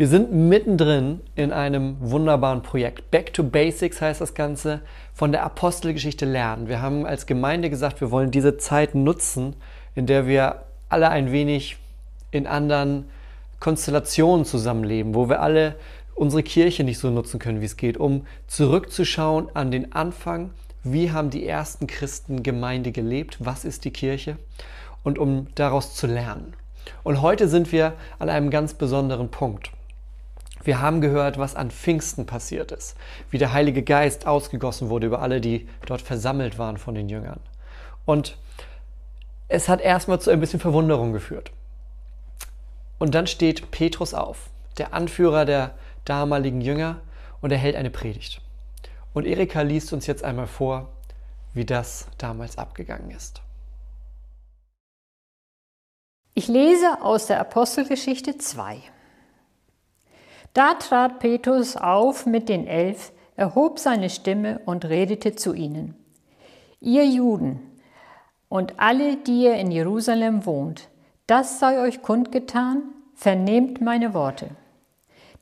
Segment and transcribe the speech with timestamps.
[0.00, 3.10] Wir sind mittendrin in einem wunderbaren Projekt.
[3.10, 4.80] Back to Basics heißt das Ganze,
[5.12, 6.68] von der Apostelgeschichte lernen.
[6.68, 9.56] Wir haben als Gemeinde gesagt, wir wollen diese Zeit nutzen,
[9.94, 11.76] in der wir alle ein wenig
[12.30, 13.10] in anderen
[13.58, 15.74] Konstellationen zusammenleben, wo wir alle
[16.14, 20.48] unsere Kirche nicht so nutzen können, wie es geht, um zurückzuschauen an den Anfang,
[20.82, 24.38] wie haben die ersten Christen Gemeinde gelebt, was ist die Kirche
[25.02, 26.54] und um daraus zu lernen.
[27.02, 29.72] Und heute sind wir an einem ganz besonderen Punkt.
[30.62, 32.96] Wir haben gehört, was an Pfingsten passiert ist,
[33.30, 37.40] wie der Heilige Geist ausgegossen wurde über alle, die dort versammelt waren von den Jüngern.
[38.04, 38.36] Und
[39.48, 41.50] es hat erstmal zu ein bisschen Verwunderung geführt.
[42.98, 47.00] Und dann steht Petrus auf, der Anführer der damaligen Jünger,
[47.40, 48.42] und er hält eine Predigt.
[49.14, 50.90] Und Erika liest uns jetzt einmal vor,
[51.54, 53.42] wie das damals abgegangen ist.
[56.34, 58.82] Ich lese aus der Apostelgeschichte 2.
[60.52, 65.94] Da trat Petrus auf mit den Elf, erhob seine Stimme und redete zu ihnen.
[66.80, 67.60] Ihr Juden
[68.48, 70.88] und alle, die ihr in Jerusalem wohnt,
[71.26, 72.82] das sei euch kundgetan,
[73.14, 74.48] vernehmt meine Worte.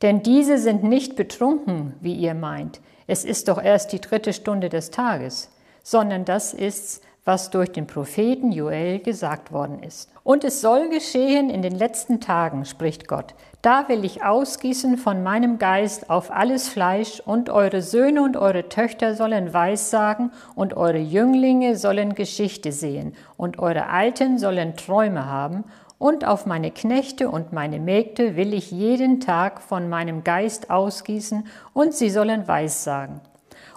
[0.03, 4.69] Denn diese sind nicht betrunken, wie ihr meint, es ist doch erst die dritte Stunde
[4.69, 5.51] des Tages,
[5.83, 10.11] sondern das ist's, was durch den Propheten Joel gesagt worden ist.
[10.25, 13.35] Und es soll geschehen in den letzten Tagen, spricht Gott.
[13.61, 18.69] Da will ich ausgießen von meinem Geist auf alles Fleisch, und eure Söhne und eure
[18.69, 25.65] Töchter sollen Weissagen, und eure Jünglinge sollen Geschichte sehen, und eure Alten sollen Träume haben,
[25.99, 31.45] und auf meine Knechte und meine Mägde will ich jeden Tag von meinem Geist ausgießen,
[31.73, 33.21] und sie sollen Weissagen.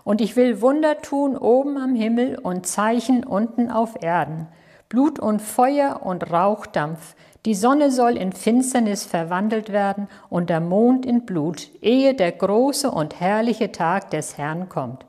[0.04, 4.48] Und ich will Wunder tun oben am Himmel und Zeichen unten auf Erden,
[4.90, 7.16] Blut und Feuer und Rauchdampf.
[7.46, 12.92] Die Sonne soll in Finsternis verwandelt werden und der Mond in Blut, ehe der große
[12.92, 15.06] und herrliche Tag des Herrn kommt.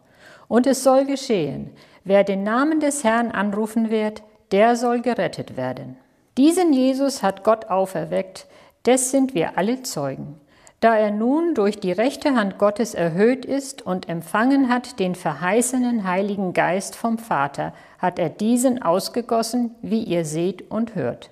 [0.48, 1.70] Und es soll geschehen,
[2.04, 5.96] wer den Namen des Herrn anrufen wird, der soll gerettet werden.
[6.38, 8.46] Diesen Jesus hat Gott auferweckt,
[8.86, 10.40] des sind wir alle Zeugen.
[10.80, 16.04] Da er nun durch die rechte Hand Gottes erhöht ist und empfangen hat den verheißenen
[16.04, 21.30] Heiligen Geist vom Vater, hat er diesen ausgegossen, wie ihr seht und hört.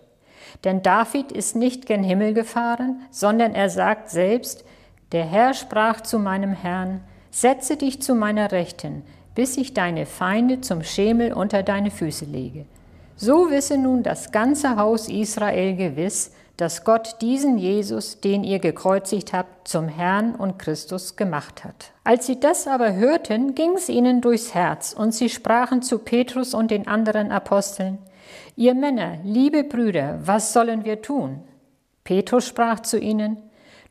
[0.64, 4.64] Denn David ist nicht gen Himmel gefahren, sondern er sagt selbst,
[5.12, 7.00] der Herr sprach zu meinem Herrn,
[7.30, 9.02] setze dich zu meiner Rechten,
[9.34, 12.66] bis ich deine Feinde zum Schemel unter deine Füße lege.
[13.16, 19.32] So wisse nun das ganze Haus Israel gewiss, dass Gott diesen Jesus, den ihr gekreuzigt
[19.32, 21.92] habt, zum Herrn und Christus gemacht hat.
[22.04, 26.52] Als sie das aber hörten, ging es ihnen durchs Herz, und sie sprachen zu Petrus
[26.52, 27.98] und den anderen Aposteln,
[28.60, 31.40] Ihr Männer, liebe Brüder, was sollen wir tun?
[32.04, 33.38] Petrus sprach zu ihnen,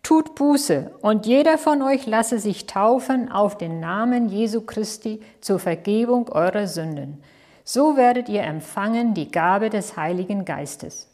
[0.03, 5.58] Tut Buße, und jeder von euch lasse sich taufen auf den Namen Jesu Christi zur
[5.58, 7.24] Vergebung eurer Sünden.
[7.63, 11.08] So werdet ihr empfangen die Gabe des Heiligen Geistes.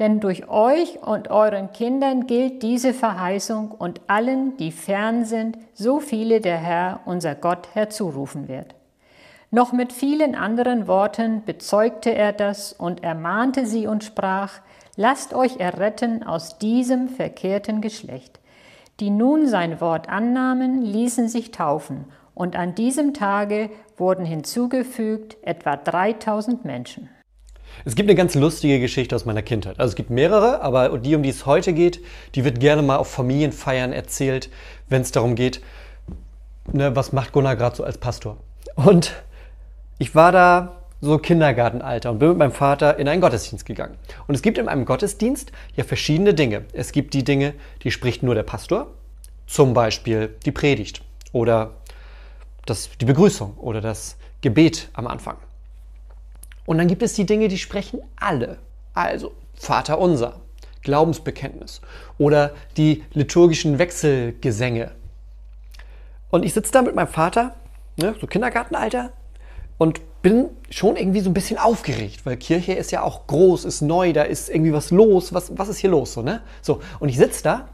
[0.00, 6.00] Denn durch euch und euren Kindern gilt diese Verheißung und allen, die fern sind, so
[6.00, 8.74] viele der Herr, unser Gott, herzurufen wird.
[9.54, 14.54] Noch mit vielen anderen Worten bezeugte er das und ermahnte sie und sprach,
[14.96, 18.40] Lasst euch erretten aus diesem verkehrten Geschlecht.
[18.98, 25.76] Die nun sein Wort annahmen, ließen sich taufen, und an diesem Tage wurden hinzugefügt etwa
[25.76, 27.08] 3000 Menschen.
[27.84, 29.78] Es gibt eine ganz lustige Geschichte aus meiner Kindheit.
[29.78, 32.00] Also es gibt mehrere, aber die, um die es heute geht,
[32.34, 34.50] die wird gerne mal auf Familienfeiern erzählt,
[34.88, 35.60] wenn es darum geht,
[36.72, 38.38] ne, was macht Gunnar gerade so als Pastor.
[38.74, 39.12] Und
[39.98, 43.96] ich war da so Kindergartenalter und bin mit meinem Vater in einen Gottesdienst gegangen.
[44.26, 46.64] Und es gibt in einem Gottesdienst ja verschiedene Dinge.
[46.72, 48.88] Es gibt die Dinge, die spricht nur der Pastor,
[49.46, 51.02] zum Beispiel die Predigt
[51.32, 51.72] oder
[52.66, 55.36] das, die Begrüßung oder das Gebet am Anfang.
[56.66, 58.58] Und dann gibt es die Dinge, die sprechen alle.
[58.94, 60.40] Also Vater unser,
[60.82, 61.80] Glaubensbekenntnis
[62.18, 64.92] oder die liturgischen Wechselgesänge.
[66.30, 67.54] Und ich sitze da mit meinem Vater,
[67.96, 69.12] ne, so Kindergartenalter,
[69.78, 73.82] und bin schon irgendwie so ein bisschen aufgeregt, weil Kirche ist ja auch groß, ist
[73.82, 75.34] neu, da ist irgendwie was los.
[75.34, 76.14] Was, was ist hier los?
[76.14, 76.42] So, ne?
[76.62, 77.68] so, und ich sitze da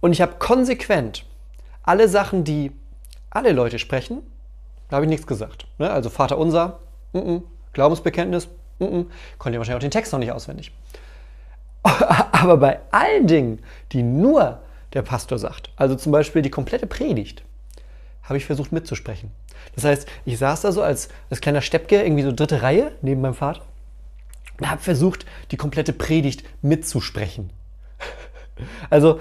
[0.00, 1.24] und ich habe konsequent
[1.82, 2.72] alle Sachen, die
[3.30, 4.22] alle Leute sprechen,
[4.88, 5.66] da habe ich nichts gesagt.
[5.78, 5.90] Ne?
[5.90, 6.80] Also Vater unser,
[7.12, 7.42] mm -mm.
[7.72, 8.48] Glaubensbekenntnis,
[8.78, 9.02] mm
[9.38, 10.72] konnte ihr wahrscheinlich auch den Text noch nicht auswendig.
[11.82, 13.60] Aber bei allen Dingen,
[13.92, 14.60] die nur
[14.92, 17.44] der Pastor sagt, also zum Beispiel die komplette Predigt,
[18.22, 19.30] habe ich versucht mitzusprechen.
[19.74, 23.20] Das heißt, ich saß da so als, als kleiner Steppke, irgendwie so dritte Reihe neben
[23.20, 23.62] meinem Vater
[24.58, 27.50] und habe versucht, die komplette Predigt mitzusprechen.
[28.88, 29.18] Also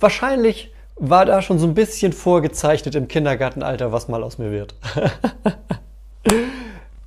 [0.00, 4.74] wahrscheinlich war da schon so ein bisschen vorgezeichnet im Kindergartenalter, was mal aus mir wird.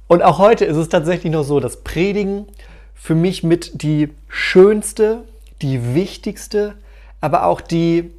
[0.07, 2.45] und auch heute ist es tatsächlich noch so, dass Predigen
[2.93, 5.23] für mich mit die schönste,
[5.63, 6.75] die wichtigste,
[7.19, 8.11] aber auch die,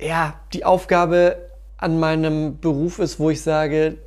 [0.00, 1.36] ja, die Aufgabe
[1.84, 3.98] an meinem Beruf ist, wo ich sage,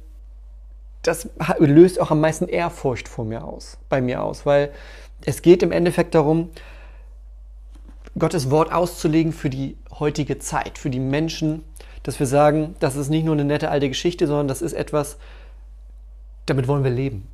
[1.03, 1.29] das
[1.59, 4.71] löst auch am meisten Ehrfurcht vor mir aus, bei mir aus, weil
[5.25, 6.49] es geht im Endeffekt darum,
[8.17, 11.63] Gottes Wort auszulegen für die heutige Zeit, für die Menschen,
[12.01, 15.17] dass wir sagen, das ist nicht nur eine nette alte Geschichte, sondern das ist etwas,
[16.47, 17.27] damit wollen wir leben.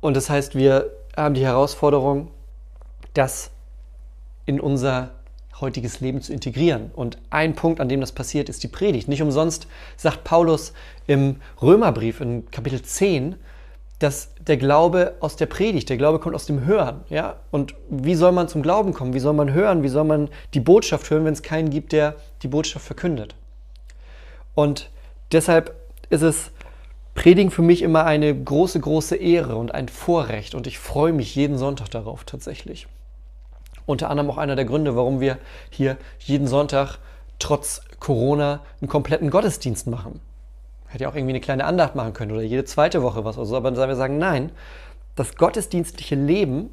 [0.00, 2.28] Und das heißt, wir haben die Herausforderung,
[3.12, 3.50] das
[4.46, 5.10] in unser
[5.60, 6.90] heutiges Leben zu integrieren.
[6.94, 9.08] Und ein Punkt, an dem das passiert, ist die Predigt.
[9.08, 9.66] Nicht umsonst
[9.96, 10.72] sagt Paulus
[11.06, 13.36] im Römerbrief in Kapitel 10,
[13.98, 17.02] dass der Glaube aus der Predigt, der Glaube kommt aus dem Hören.
[17.08, 17.36] Ja?
[17.50, 19.14] Und wie soll man zum Glauben kommen?
[19.14, 19.82] Wie soll man hören?
[19.82, 23.34] Wie soll man die Botschaft hören, wenn es keinen gibt, der die Botschaft verkündet?
[24.54, 24.90] Und
[25.32, 25.74] deshalb
[26.10, 26.50] ist es
[27.14, 30.54] Predigen für mich immer eine große, große Ehre und ein Vorrecht.
[30.54, 32.88] Und ich freue mich jeden Sonntag darauf tatsächlich.
[33.86, 35.38] Unter anderem auch einer der Gründe, warum wir
[35.70, 36.98] hier jeden Sonntag
[37.38, 40.20] trotz Corona einen kompletten Gottesdienst machen.
[40.86, 43.46] Hätte ja auch irgendwie eine kleine Andacht machen können oder jede zweite Woche was oder
[43.46, 43.56] so.
[43.56, 44.52] Aber dann wir sagen, nein,
[45.16, 46.70] das gottesdienstliche Leben,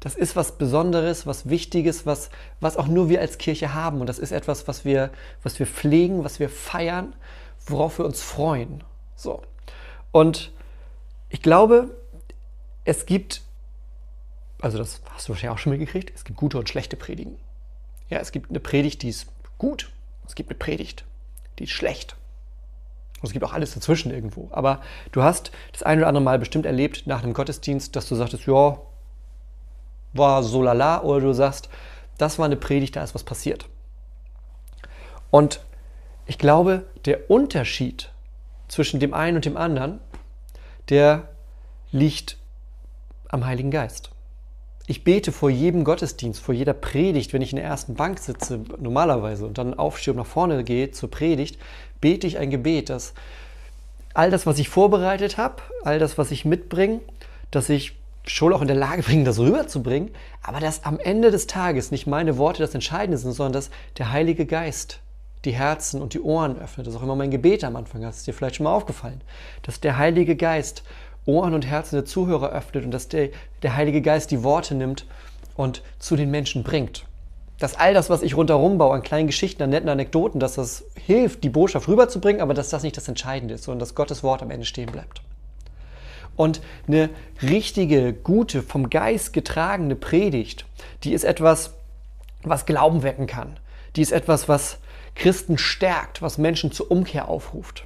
[0.00, 2.30] das ist was Besonderes, was Wichtiges, was,
[2.60, 4.00] was auch nur wir als Kirche haben.
[4.00, 5.10] Und das ist etwas, was wir,
[5.42, 7.14] was wir pflegen, was wir feiern,
[7.66, 8.82] worauf wir uns freuen.
[9.14, 9.42] So.
[10.10, 10.52] Und
[11.28, 11.90] ich glaube,
[12.84, 13.42] es gibt
[14.60, 17.38] also das hast du wahrscheinlich auch schon mitgekriegt, es gibt gute und schlechte Predigen.
[18.08, 19.26] Ja, es gibt eine Predigt, die ist
[19.58, 19.90] gut,
[20.26, 21.04] es gibt eine Predigt,
[21.58, 22.16] die ist schlecht.
[23.20, 24.48] Und es gibt auch alles dazwischen irgendwo.
[24.50, 24.80] Aber
[25.12, 28.46] du hast das ein oder andere Mal bestimmt erlebt nach einem Gottesdienst, dass du sagtest,
[28.46, 28.78] ja,
[30.12, 31.68] war so lala, oder du sagst,
[32.18, 33.68] das war eine Predigt, da ist was passiert.
[35.30, 35.60] Und
[36.26, 38.10] ich glaube, der Unterschied
[38.68, 40.00] zwischen dem einen und dem anderen,
[40.88, 41.28] der
[41.92, 42.38] liegt
[43.28, 44.10] am Heiligen Geist.
[44.90, 48.58] Ich bete vor jedem Gottesdienst, vor jeder Predigt, wenn ich in der ersten Bank sitze,
[48.80, 51.60] normalerweise, und dann aufstehe und nach vorne gehe zur Predigt,
[52.00, 53.14] bete ich ein Gebet, dass
[54.14, 57.02] all das, was ich vorbereitet habe, all das, was ich mitbringe,
[57.52, 60.10] dass ich schon auch in der Lage bin, das rüberzubringen,
[60.42, 64.10] aber dass am Ende des Tages nicht meine Worte das Entscheidende sind, sondern dass der
[64.10, 64.98] Heilige Geist
[65.44, 66.88] die Herzen und die Ohren öffnet.
[66.88, 69.20] Das ist auch immer mein Gebet am Anfang, das ist dir vielleicht schon mal aufgefallen,
[69.62, 70.82] dass der Heilige Geist
[71.30, 73.28] Ohren und Herzen der Zuhörer öffnet und dass der,
[73.62, 75.06] der Heilige Geist die Worte nimmt
[75.56, 77.04] und zu den Menschen bringt.
[77.58, 80.84] Dass all das, was ich rundherum baue, an kleinen Geschichten, an netten Anekdoten, dass das
[81.06, 84.42] hilft, die Botschaft rüberzubringen, aber dass das nicht das Entscheidende ist, sondern dass Gottes Wort
[84.42, 85.22] am Ende stehen bleibt.
[86.36, 87.10] Und eine
[87.42, 90.64] richtige, gute, vom Geist getragene Predigt,
[91.04, 91.74] die ist etwas,
[92.42, 93.60] was Glauben wecken kann.
[93.96, 94.78] Die ist etwas, was
[95.14, 97.84] Christen stärkt, was Menschen zur Umkehr aufruft.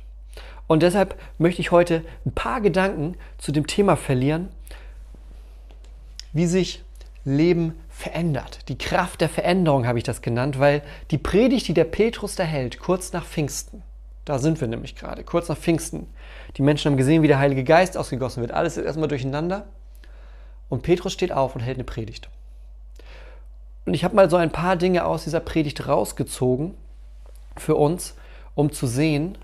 [0.67, 4.49] Und deshalb möchte ich heute ein paar Gedanken zu dem Thema verlieren,
[6.33, 6.83] wie sich
[7.25, 8.69] Leben verändert.
[8.69, 12.45] Die Kraft der Veränderung habe ich das genannt, weil die Predigt, die der Petrus da
[12.45, 13.83] hält, kurz nach Pfingsten,
[14.25, 16.07] da sind wir nämlich gerade, kurz nach Pfingsten,
[16.57, 19.67] die Menschen haben gesehen, wie der Heilige Geist ausgegossen wird, alles ist erstmal durcheinander
[20.69, 22.29] und Petrus steht auf und hält eine Predigt.
[23.87, 26.75] Und ich habe mal so ein paar Dinge aus dieser Predigt rausgezogen
[27.57, 28.15] für uns,
[28.55, 29.39] um zu sehen,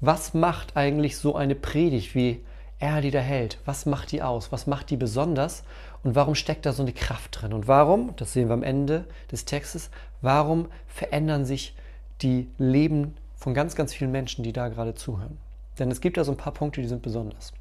[0.00, 2.42] was macht eigentlich so eine Predigt, wie
[2.78, 3.58] er die da hält?
[3.66, 4.50] Was macht die aus?
[4.52, 5.62] Was macht die besonders?
[6.02, 7.52] Und warum steckt da so eine Kraft drin?
[7.52, 9.90] Und warum, das sehen wir am Ende des Textes,
[10.22, 11.74] warum verändern sich
[12.22, 15.36] die Leben von ganz, ganz vielen Menschen, die da gerade zuhören?
[15.78, 17.52] Denn es gibt da so ein paar Punkte, die sind besonders.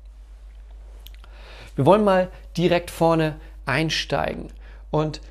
[1.75, 4.51] Wir wollen mal direkt vorne einsteigen.
[4.91, 5.21] Und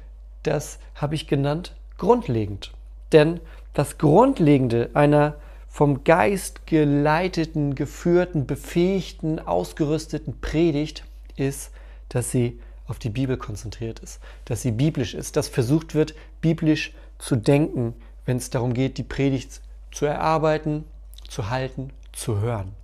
[0.42, 2.72] das habe ich genannt grundlegend.
[3.12, 3.40] Denn
[3.72, 5.36] das Grundlegende einer
[5.78, 11.04] vom Geist geleiteten, geführten, befähigten, ausgerüsteten Predigt
[11.36, 11.70] ist,
[12.08, 12.58] dass sie
[12.88, 17.94] auf die Bibel konzentriert ist, dass sie biblisch ist, dass versucht wird, biblisch zu denken,
[18.26, 19.60] wenn es darum geht, die Predigt
[19.92, 20.82] zu erarbeiten,
[21.28, 22.74] zu halten, zu hören.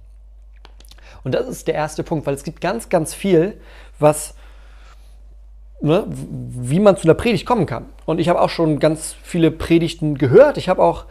[1.25, 3.61] Und das ist der erste Punkt, weil es gibt ganz, ganz viel,
[3.99, 4.37] was,
[5.81, 7.87] ne, wie man zu einer Predigt kommen kann.
[8.07, 10.59] Und ich habe auch schon ganz viele Predigten gehört.
[10.59, 11.07] Ich habe auch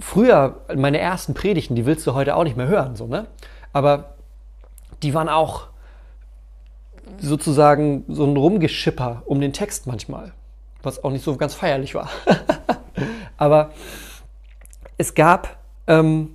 [0.00, 3.26] früher, meine ersten Predigten, die willst du heute auch nicht mehr hören, so, ne?
[3.72, 4.14] Aber
[5.02, 5.68] die waren auch
[7.20, 10.32] sozusagen so ein Rumgeschipper um den Text manchmal,
[10.82, 12.10] was auch nicht so ganz feierlich war.
[13.36, 13.70] Aber
[14.96, 16.34] es gab, ähm,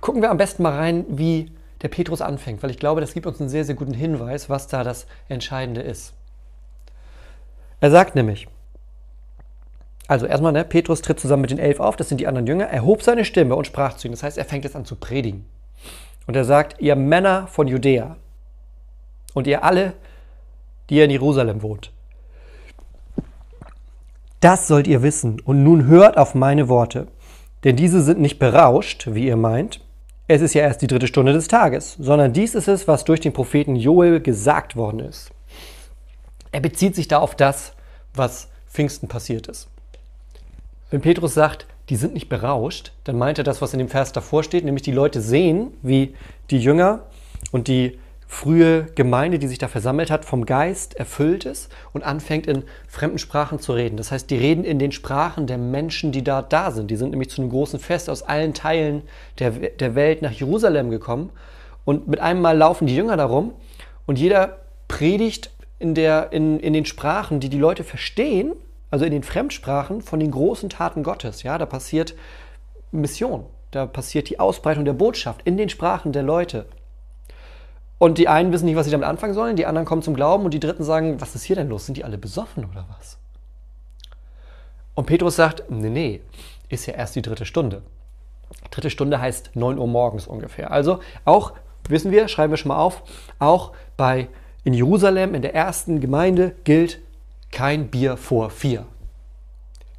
[0.00, 1.50] gucken wir am besten mal rein, wie
[1.82, 4.68] der Petrus anfängt, weil ich glaube, das gibt uns einen sehr, sehr guten Hinweis, was
[4.68, 6.14] da das Entscheidende ist.
[7.80, 8.48] Er sagt nämlich,
[10.06, 12.66] also erstmal, ne, Petrus tritt zusammen mit den elf auf, das sind die anderen Jünger,
[12.66, 14.12] er hob seine Stimme und sprach zu ihnen.
[14.12, 15.46] Das heißt, er fängt jetzt an zu predigen.
[16.26, 18.16] Und er sagt, ihr Männer von Judäa
[19.34, 19.94] und ihr alle,
[20.88, 21.90] die ihr in Jerusalem wohnt.
[24.40, 27.08] Das sollt ihr wissen und nun hört auf meine Worte,
[27.64, 29.80] denn diese sind nicht berauscht, wie ihr meint.
[30.28, 33.20] Es ist ja erst die dritte Stunde des Tages, sondern dies ist es, was durch
[33.20, 35.30] den Propheten Joel gesagt worden ist.
[36.52, 37.72] Er bezieht sich da auf das,
[38.14, 39.68] was Pfingsten passiert ist.
[40.94, 44.12] Wenn Petrus sagt, die sind nicht berauscht, dann meint er das, was in dem Vers
[44.12, 46.14] davor steht, nämlich die Leute sehen, wie
[46.50, 47.00] die Jünger
[47.50, 47.98] und die
[48.28, 53.18] frühe Gemeinde, die sich da versammelt hat, vom Geist erfüllt ist und anfängt in fremden
[53.18, 53.96] Sprachen zu reden.
[53.96, 56.92] Das heißt, die reden in den Sprachen der Menschen, die da da sind.
[56.92, 59.02] Die sind nämlich zu einem großen Fest aus allen Teilen
[59.40, 61.30] der, der Welt nach Jerusalem gekommen
[61.84, 63.52] und mit einem Mal laufen die Jünger darum
[64.06, 68.52] und jeder predigt in, der, in, in den Sprachen, die die Leute verstehen
[68.94, 71.42] also in den Fremdsprachen von den großen Taten Gottes.
[71.42, 72.14] Ja, da passiert
[72.92, 76.66] Mission, da passiert die Ausbreitung der Botschaft in den Sprachen der Leute.
[77.98, 80.44] Und die einen wissen nicht, was sie damit anfangen sollen, die anderen kommen zum Glauben
[80.44, 81.86] und die Dritten sagen, was ist hier denn los?
[81.86, 83.18] Sind die alle besoffen oder was?
[84.94, 86.20] Und Petrus sagt, nee, nee,
[86.68, 87.82] ist ja erst die dritte Stunde.
[88.70, 90.70] Dritte Stunde heißt 9 Uhr morgens ungefähr.
[90.70, 91.54] Also auch,
[91.88, 93.02] wissen wir, schreiben wir schon mal auf,
[93.40, 94.28] auch bei
[94.62, 97.00] in Jerusalem, in der ersten Gemeinde gilt
[97.54, 98.84] kein Bier vor vier.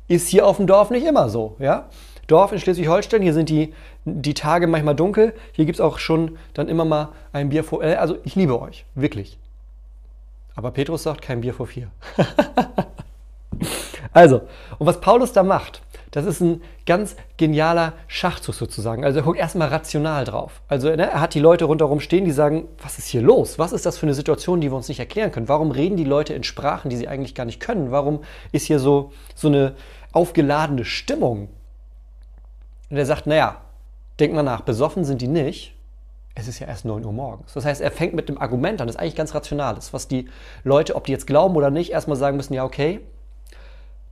[0.08, 1.90] Ist hier auf dem Dorf nicht immer so, ja?
[2.28, 5.34] Dorf in Schleswig-Holstein, hier sind die, die Tage manchmal dunkel.
[5.54, 7.84] Hier gibt es auch schon dann immer mal ein Bier vor.
[7.84, 9.40] Äh, also ich liebe euch, wirklich.
[10.56, 11.92] Aber Petrus sagt kein Bier vor vier.
[14.12, 14.42] also,
[14.78, 15.82] und was Paulus da macht,
[16.15, 19.03] das ist ein ganz genialer Schachzug sozusagen.
[19.03, 20.62] Also er guckt erstmal rational drauf.
[20.69, 23.60] Also ne, er hat die Leute rundherum stehen, die sagen, was ist hier los?
[23.60, 25.50] Was ist das für eine Situation, die wir uns nicht erklären können?
[25.50, 27.91] Warum reden die Leute in Sprachen, die sie eigentlich gar nicht können?
[27.91, 29.75] Warum ist hier so, so eine
[30.13, 31.50] aufgeladene Stimmung?
[32.89, 33.57] Und er sagt, naja,
[34.17, 35.75] denk mal nach, besoffen sind die nicht.
[36.34, 37.53] Es ist ja erst 9 Uhr morgens.
[37.55, 40.29] Das heißt, er fängt mit dem Argument an, das ist eigentlich ganz rationales, was die
[40.63, 43.01] Leute, ob die jetzt glauben oder nicht, erstmal sagen müssen, ja, okay,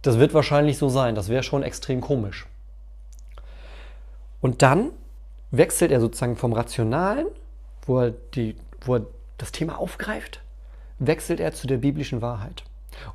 [0.03, 1.15] das wird wahrscheinlich so sein.
[1.15, 2.45] Das wäre schon extrem komisch.
[4.41, 4.91] Und dann
[5.49, 7.27] wechselt er sozusagen vom Rationalen,
[7.85, 9.05] wo er, die, wo er
[9.37, 10.41] das Thema aufgreift,
[10.99, 12.63] wechselt er zu der biblischen Wahrheit.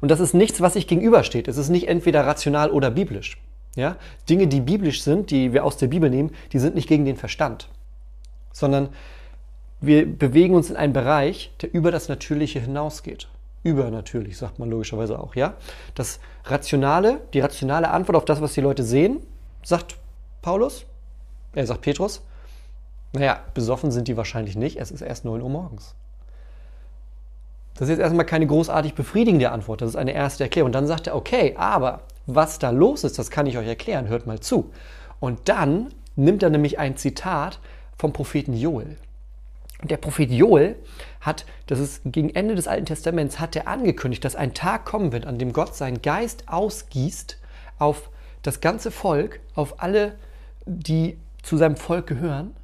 [0.00, 1.47] Und das ist nichts, was sich gegenübersteht.
[1.47, 3.38] Es ist nicht entweder rational oder biblisch.
[3.76, 3.97] Ja?
[4.28, 7.16] Dinge, die biblisch sind, die wir aus der Bibel nehmen, die sind nicht gegen den
[7.16, 7.68] Verstand,
[8.52, 8.88] sondern
[9.80, 13.28] wir bewegen uns in einen Bereich, der über das Natürliche hinausgeht
[13.62, 15.55] übernatürlich, sagt man logischerweise auch, ja.
[15.95, 19.21] Das rationale, die rationale Antwort auf das, was die Leute sehen,
[19.62, 19.97] sagt
[20.43, 20.87] Paulus,
[21.53, 22.23] er sagt Petrus,
[23.12, 25.95] naja, besoffen sind die wahrscheinlich nicht, es ist erst 9 Uhr morgens.
[27.75, 30.67] Das ist jetzt erstmal keine großartig befriedigende Antwort, das ist eine erste Erklärung.
[30.67, 34.09] Und dann sagt er, okay, aber was da los ist, das kann ich euch erklären,
[34.09, 34.73] hört mal zu.
[35.21, 37.61] Und dann nimmt er nämlich ein Zitat
[37.97, 38.97] vom Propheten Joel.
[39.83, 40.77] Der Prophet Joel
[41.21, 45.13] hat, das ist gegen Ende des Alten Testaments, hat er angekündigt, dass ein Tag kommen
[45.13, 47.39] wird, an dem Gott seinen Geist ausgießt
[47.79, 48.11] auf
[48.43, 50.17] das ganze Volk, auf alle,
[50.67, 52.55] die zu seinem Volk gehören.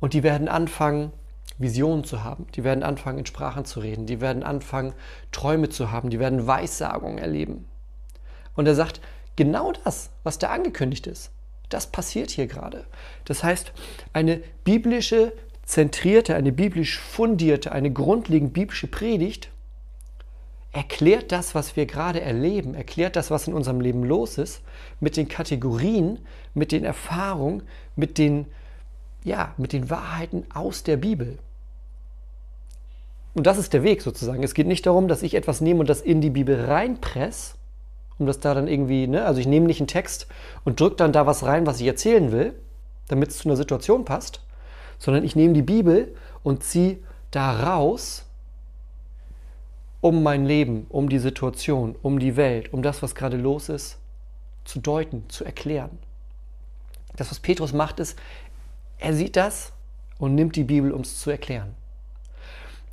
[0.00, 1.12] Und die werden anfangen,
[1.58, 2.46] Visionen zu haben.
[2.54, 4.06] Die werden anfangen, in Sprachen zu reden.
[4.06, 4.92] Die werden anfangen,
[5.30, 6.10] Träume zu haben.
[6.10, 7.66] Die werden Weissagungen erleben.
[8.54, 9.00] Und er sagt,
[9.36, 11.30] genau das, was da angekündigt ist,
[11.68, 12.84] das passiert hier gerade.
[13.24, 13.72] Das heißt,
[14.12, 15.32] eine biblische
[15.64, 19.50] zentrierte, eine biblisch fundierte, eine grundlegend biblische Predigt
[20.72, 24.62] erklärt das, was wir gerade erleben, erklärt das, was in unserem Leben los ist,
[25.00, 26.18] mit den Kategorien,
[26.54, 27.62] mit den Erfahrungen,
[27.94, 28.46] mit den,
[29.22, 31.38] ja, mit den Wahrheiten aus der Bibel.
[33.34, 34.42] Und das ist der Weg sozusagen.
[34.42, 37.54] Es geht nicht darum, dass ich etwas nehme und das in die Bibel reinpresse,
[38.18, 39.24] um das da dann irgendwie, ne?
[39.24, 40.26] also ich nehme nicht einen Text
[40.64, 42.54] und drücke dann da was rein, was ich erzählen will,
[43.08, 44.40] damit es zu einer Situation passt,
[45.02, 46.98] sondern ich nehme die Bibel und ziehe
[47.32, 48.24] da raus,
[50.00, 53.98] um mein Leben, um die Situation, um die Welt, um das, was gerade los ist,
[54.64, 55.98] zu deuten, zu erklären.
[57.16, 58.16] Das, was Petrus macht, ist,
[58.98, 59.72] er sieht das
[60.18, 61.74] und nimmt die Bibel, um es zu erklären.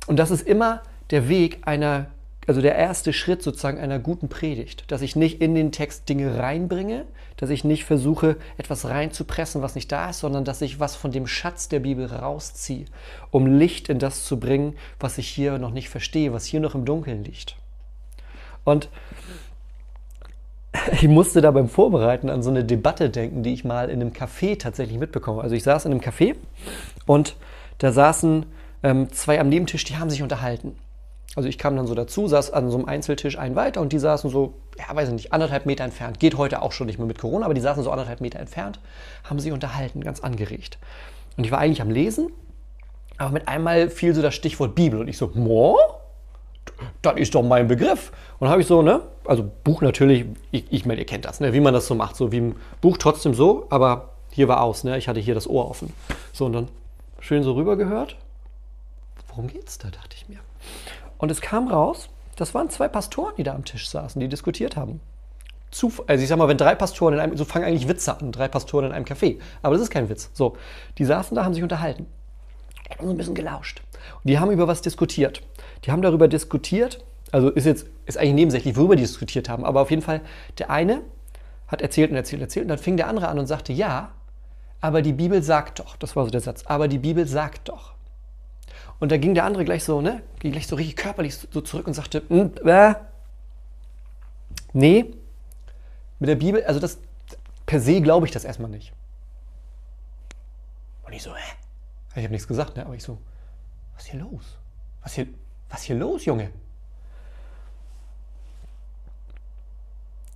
[0.08, 2.06] Und das ist immer der Weg einer,
[2.50, 6.36] also der erste Schritt sozusagen einer guten Predigt, dass ich nicht in den Text Dinge
[6.36, 7.04] reinbringe,
[7.36, 11.12] dass ich nicht versuche, etwas reinzupressen, was nicht da ist, sondern dass ich was von
[11.12, 12.86] dem Schatz der Bibel rausziehe,
[13.30, 16.74] um Licht in das zu bringen, was ich hier noch nicht verstehe, was hier noch
[16.74, 17.54] im Dunkeln liegt.
[18.64, 18.88] Und
[20.90, 24.10] ich musste da beim Vorbereiten an so eine Debatte denken, die ich mal in einem
[24.10, 25.40] Café tatsächlich mitbekomme.
[25.40, 26.34] Also ich saß in einem Café
[27.06, 27.36] und
[27.78, 28.44] da saßen
[28.82, 30.76] ähm, zwei am Nebentisch, die haben sich unterhalten.
[31.36, 33.98] Also ich kam dann so dazu, saß an so einem Einzeltisch ein weiter und die
[33.98, 36.18] saßen so, ja, weiß ich nicht, anderthalb Meter entfernt.
[36.18, 38.80] Geht heute auch schon nicht mehr mit Corona, aber die saßen so anderthalb Meter entfernt,
[39.22, 40.78] haben sich unterhalten, ganz angeregt.
[41.36, 42.32] Und ich war eigentlich am Lesen,
[43.16, 45.78] aber mit einmal fiel so das Stichwort Bibel und ich so, Mo?
[47.02, 48.10] Das ist doch mein Begriff.
[48.38, 51.52] Und habe ich so, ne, also Buch natürlich, ich, ich meine, ihr kennt das, ne,
[51.52, 54.82] wie man das so macht, so wie im Buch trotzdem so, aber hier war aus,
[54.82, 55.92] ne, ich hatte hier das Ohr offen.
[56.32, 56.68] So und dann
[57.20, 58.16] schön so rüber gehört.
[59.28, 60.38] Worum geht's da, dachte ich mir.
[61.20, 64.74] Und es kam raus, das waren zwei Pastoren, die da am Tisch saßen, die diskutiert
[64.76, 65.00] haben.
[65.70, 68.32] Zuf also ich sag mal, wenn drei Pastoren in einem, so fangen eigentlich Witze an,
[68.32, 69.38] drei Pastoren in einem Café.
[69.62, 70.30] Aber das ist kein Witz.
[70.32, 70.56] So,
[70.96, 72.06] die saßen da, haben sich unterhalten.
[72.88, 73.82] Haben so ein bisschen gelauscht.
[74.24, 75.42] Und die haben über was diskutiert.
[75.84, 79.82] Die haben darüber diskutiert, also ist jetzt, ist eigentlich nebensächlich, worüber die diskutiert haben, aber
[79.82, 80.22] auf jeden Fall,
[80.58, 81.02] der eine
[81.68, 84.12] hat erzählt und erzählt und erzählt und dann fing der andere an und sagte, ja,
[84.80, 87.92] aber die Bibel sagt doch, das war so der Satz, aber die Bibel sagt doch.
[89.00, 91.86] Und da ging der andere gleich so, ne, ging gleich so richtig körperlich so zurück
[91.86, 92.94] und sagte, hm, äh,
[94.74, 95.14] nee,
[96.18, 96.98] mit der Bibel, also das
[97.64, 98.92] per se glaube ich das erstmal nicht.
[101.02, 101.54] Und ich so, hä?
[102.14, 102.84] Ich habe nichts gesagt, ne?
[102.84, 103.18] aber ich so,
[103.94, 104.58] was ist hier los?
[105.02, 105.28] Was hier,
[105.70, 106.50] was hier los, Junge?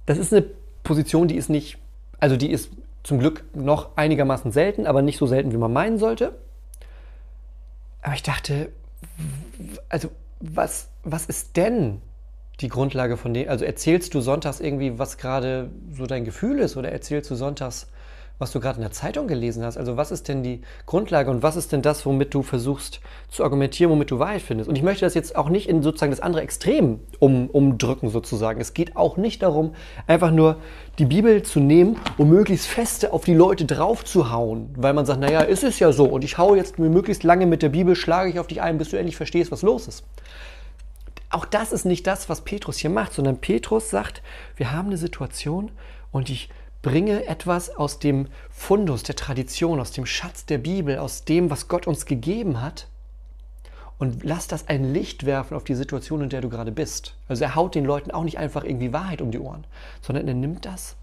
[0.07, 0.47] Das ist eine
[0.83, 1.79] Position, die ist nicht,
[2.19, 2.71] also die ist
[3.03, 6.39] zum Glück noch einigermaßen selten, aber nicht so selten, wie man meinen sollte.
[8.05, 8.71] Aber ich dachte,
[9.89, 12.03] also was, was ist denn
[12.61, 13.49] die Grundlage von dem?
[13.49, 17.89] Also erzählst du sonntags irgendwie, was gerade so dein Gefühl ist oder erzählst du sonntags,
[18.39, 19.77] was du gerade in der Zeitung gelesen hast?
[19.77, 23.45] Also was ist denn die Grundlage und was ist denn das, womit du versuchst zu
[23.45, 24.69] argumentieren, womit du Wahrheit findest?
[24.69, 28.61] Und ich möchte das jetzt auch nicht in sozusagen das andere Extrem um, umdrücken sozusagen.
[28.61, 29.75] Es geht auch nicht darum,
[30.09, 30.57] einfach nur
[30.99, 35.41] die Bibel zu nehmen und möglichst feste auf die Leute draufzuhauen, weil man sagt, naja,
[35.41, 38.41] ist es ja so und ich haue jetzt möglichst lange mit der Bibel, schlage ich
[38.41, 40.05] auf dich ein, bis du endlich verstehst, was los ist.
[41.31, 44.23] Auch das ist nicht das, was Petrus hier macht, sondern Petrus sagt,
[44.57, 45.71] wir haben eine Situation
[46.13, 46.49] und ich
[46.85, 51.67] bringe etwas aus dem Fundus der Tradition, aus dem Schatz der Bibel, aus dem, was
[51.67, 52.89] Gott uns gegeben hat
[53.99, 57.17] und lass das ein Licht werfen auf die Situation, in der du gerade bist.
[57.27, 59.65] Also er haut den Leuten auch nicht einfach irgendwie Wahrheit um die Ohren,
[60.03, 60.97] sondern er nimmt das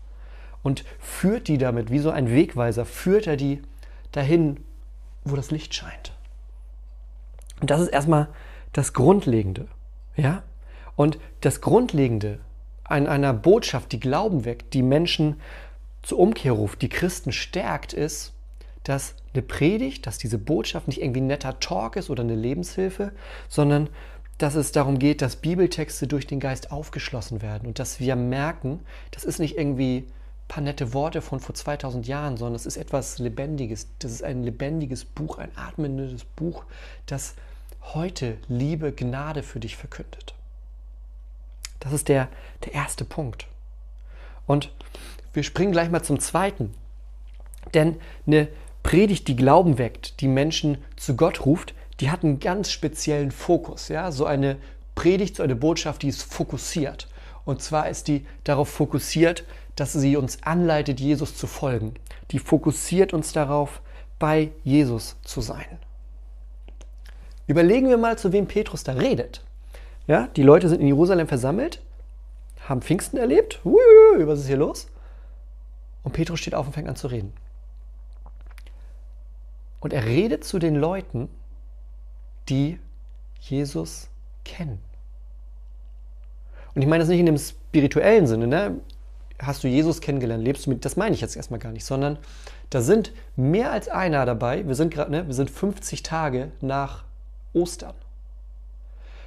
[0.62, 3.64] und führt die damit, wie so ein Wegweiser, führt er die
[4.12, 4.64] dahin,
[5.24, 6.14] wo das Licht scheint.
[7.60, 8.28] Und das ist erstmal
[8.72, 9.68] das Grundlegende.
[10.16, 10.44] Ja?
[10.96, 12.40] Und das Grundlegende
[12.84, 15.38] an einer Botschaft, die Glauben weckt, die Menschen
[16.04, 18.34] zur Umkehr ruft, die Christen stärkt, ist,
[18.84, 23.12] dass eine Predigt, dass diese Botschaft nicht irgendwie ein netter Talk ist oder eine Lebenshilfe,
[23.48, 23.90] sondern
[24.38, 28.80] dass es darum geht, dass Bibeltexte durch den Geist aufgeschlossen werden und dass wir merken,
[29.12, 32.78] das ist nicht irgendwie ein paar nette Worte von vor 2000 Jahren, sondern es ist
[32.78, 33.88] etwas Lebendiges.
[34.00, 36.64] Das ist ein lebendiges Buch, ein atmendes Buch,
[37.06, 37.36] das
[37.94, 40.34] heute Liebe, Gnade für dich verkündet.
[41.80, 42.28] Das ist der,
[42.66, 43.48] der erste Punkt.
[44.48, 44.72] Und
[45.34, 46.74] wir springen gleich mal zum zweiten.
[47.74, 48.48] Denn eine
[48.84, 53.88] Predigt, die Glauben weckt, die Menschen zu Gott ruft, die hat einen ganz speziellen Fokus.
[53.88, 54.12] Ja?
[54.12, 54.58] So eine
[54.96, 57.08] Predigt, so eine Botschaft, die ist fokussiert.
[57.46, 61.94] Und zwar ist die darauf fokussiert, dass sie uns anleitet, Jesus zu folgen.
[62.32, 63.82] Die fokussiert uns darauf,
[64.20, 65.80] bei Jesus zu sein.
[67.48, 69.44] Überlegen wir mal, zu wem Petrus da redet.
[70.08, 71.82] Ja, die Leute sind in Jerusalem versammelt,
[72.68, 73.60] haben Pfingsten erlebt.
[73.66, 73.80] Ui,
[74.28, 74.88] was ist hier los?
[76.04, 77.34] Und Petrus steht auf und fängt an zu reden.
[79.80, 81.30] Und er redet zu den Leuten,
[82.50, 82.80] die
[83.40, 84.10] Jesus
[84.44, 84.80] kennen.
[86.74, 88.80] Und ich meine das nicht in dem spirituellen Sinne, ne?
[89.40, 92.20] Hast du Jesus kennengelernt, lebst du mit, das meine ich jetzt erstmal gar nicht, sondern
[92.70, 94.68] da sind mehr als einer dabei.
[94.68, 97.06] Wir sind gerade, ne, wir sind 50 Tage nach
[97.52, 97.96] Ostern.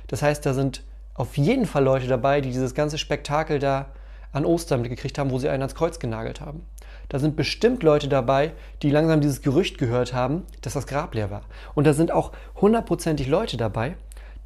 [0.06, 0.84] Das heißt, da sind
[1.14, 3.86] auf jeden Fall Leute dabei, die dieses ganze Spektakel da
[4.34, 6.66] an Ostern gekriegt haben, wo sie einen ans Kreuz genagelt haben.
[7.08, 11.30] Da sind bestimmt Leute dabei, die langsam dieses Gerücht gehört haben, dass das Grab leer
[11.30, 11.42] war.
[11.74, 13.96] Und da sind auch hundertprozentig Leute dabei,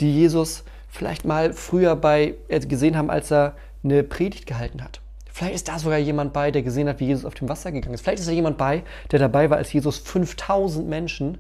[0.01, 5.01] die Jesus vielleicht mal früher bei äh, gesehen haben, als er eine Predigt gehalten hat.
[5.31, 7.94] Vielleicht ist da sogar jemand bei, der gesehen hat, wie Jesus auf dem Wasser gegangen
[7.94, 8.03] ist.
[8.03, 11.38] Vielleicht ist da jemand bei, der dabei war, als Jesus 5000 Menschen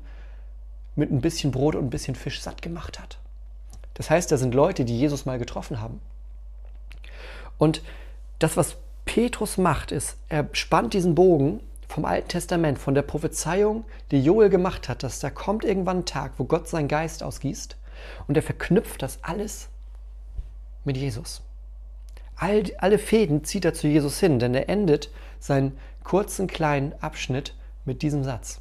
[0.94, 3.18] mit ein bisschen Brot und ein bisschen Fisch satt gemacht hat.
[3.94, 6.00] Das heißt, da sind Leute, die Jesus mal getroffen haben.
[7.58, 7.82] Und
[8.38, 13.84] das, was Petrus macht, ist, er spannt diesen Bogen vom Alten Testament, von der Prophezeiung,
[14.10, 17.76] die Joel gemacht hat, dass da kommt irgendwann ein Tag, wo Gott seinen Geist ausgießt
[18.26, 19.68] und er verknüpft das alles
[20.84, 21.42] mit Jesus.
[22.36, 27.54] All, alle Fäden zieht er zu Jesus hin, denn er endet seinen kurzen kleinen Abschnitt
[27.84, 28.60] mit diesem Satz.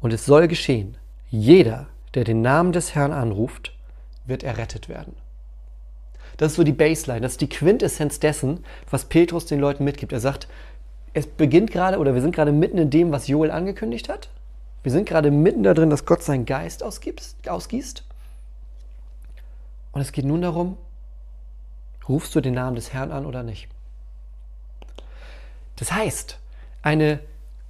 [0.00, 0.96] Und es soll geschehen,
[1.28, 3.72] jeder, der den Namen des Herrn anruft,
[4.24, 5.14] wird errettet werden.
[6.42, 10.12] Das ist so die Baseline, das ist die Quintessenz dessen, was Petrus den Leuten mitgibt.
[10.12, 10.48] Er sagt,
[11.12, 14.28] es beginnt gerade oder wir sind gerade mitten in dem, was Joel angekündigt hat.
[14.82, 18.04] Wir sind gerade mitten da drin, dass Gott seinen Geist ausgießt.
[19.92, 20.78] Und es geht nun darum,
[22.08, 23.68] rufst du den Namen des Herrn an oder nicht?
[25.76, 26.40] Das heißt,
[26.82, 27.20] eine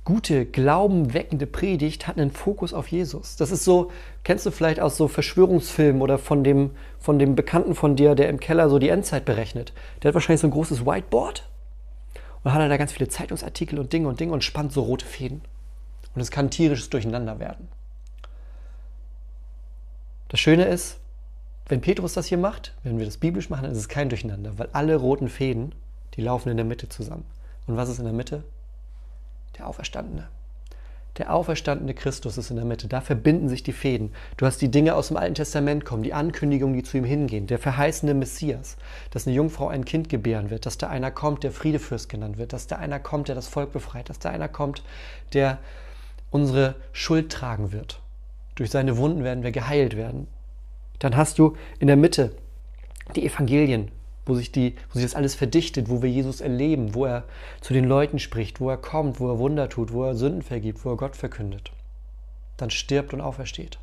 [0.05, 3.37] gute, glaubenweckende Predigt hat einen Fokus auf Jesus.
[3.37, 3.91] Das ist so,
[4.25, 8.29] kennst du vielleicht aus so Verschwörungsfilmen oder von dem, von dem Bekannten von dir, der
[8.29, 9.73] im Keller so die Endzeit berechnet.
[10.03, 11.49] Der hat wahrscheinlich so ein großes Whiteboard
[12.43, 15.43] und hat da ganz viele Zeitungsartikel und Dinge und Dinge und spannt so rote Fäden.
[16.15, 17.69] Und es kann tierisches Durcheinander werden.
[20.29, 20.99] Das Schöne ist,
[21.69, 24.59] wenn Petrus das hier macht, wenn wir das biblisch machen, dann ist es kein Durcheinander,
[24.59, 25.75] weil alle roten Fäden,
[26.15, 27.25] die laufen in der Mitte zusammen.
[27.67, 28.43] Und was ist in der Mitte?
[29.59, 30.29] Der Auferstandene.
[31.19, 32.88] Der auferstandene Christus ist in der Mitte.
[32.88, 34.12] Da verbinden sich die Fäden.
[34.38, 37.47] Du hast die Dinge aus dem Alten Testament kommen, die Ankündigungen, die zu ihm hingehen.
[37.47, 38.79] Der verheißene Messias,
[39.11, 42.55] dass eine Jungfrau ein Kind gebären wird, dass da einer kommt, der Friedefürst genannt wird,
[42.55, 44.83] dass da einer kommt, der das Volk befreit, dass da einer kommt,
[45.35, 45.59] der
[46.31, 48.01] unsere Schuld tragen wird.
[48.55, 50.29] Durch seine Wunden werden wir geheilt werden.
[50.99, 52.35] Dann hast du in der Mitte
[53.15, 53.91] die Evangelien,
[54.25, 57.25] wo sich, die, wo sich das alles verdichtet, wo wir Jesus erleben, wo er
[57.61, 60.85] zu den Leuten spricht, wo er kommt, wo er Wunder tut, wo er Sünden vergibt,
[60.85, 61.73] wo er Gott verkündet.
[62.57, 63.79] Dann stirbt und aufersteht.